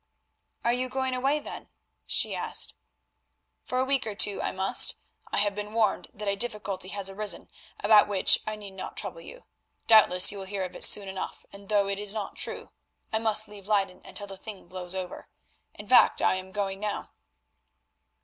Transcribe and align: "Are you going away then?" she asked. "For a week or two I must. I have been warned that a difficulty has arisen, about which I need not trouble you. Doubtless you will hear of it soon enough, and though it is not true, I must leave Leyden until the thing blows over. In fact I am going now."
"Are 0.63 0.73
you 0.73 0.89
going 0.89 1.13
away 1.13 1.37
then?" 1.37 1.69
she 2.07 2.33
asked. 2.33 2.73
"For 3.63 3.77
a 3.77 3.85
week 3.85 4.07
or 4.07 4.15
two 4.15 4.41
I 4.41 4.51
must. 4.51 4.95
I 5.31 5.37
have 5.37 5.53
been 5.53 5.73
warned 5.75 6.07
that 6.11 6.27
a 6.27 6.35
difficulty 6.35 6.87
has 6.87 7.07
arisen, 7.07 7.51
about 7.81 8.07
which 8.07 8.39
I 8.47 8.55
need 8.55 8.71
not 8.71 8.97
trouble 8.97 9.21
you. 9.21 9.45
Doubtless 9.85 10.31
you 10.31 10.39
will 10.39 10.45
hear 10.47 10.63
of 10.63 10.75
it 10.75 10.83
soon 10.83 11.07
enough, 11.07 11.45
and 11.53 11.69
though 11.69 11.87
it 11.87 11.99
is 11.99 12.15
not 12.15 12.35
true, 12.35 12.71
I 13.13 13.19
must 13.19 13.47
leave 13.47 13.67
Leyden 13.67 14.01
until 14.03 14.25
the 14.25 14.37
thing 14.37 14.65
blows 14.67 14.95
over. 14.95 15.27
In 15.75 15.85
fact 15.87 16.19
I 16.19 16.33
am 16.33 16.51
going 16.51 16.79
now." 16.79 17.11